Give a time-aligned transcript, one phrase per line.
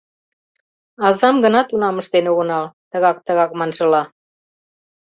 [1.07, 4.03] Азам гына тунам ыштен огынал,— тыгак-тыгак маншыла.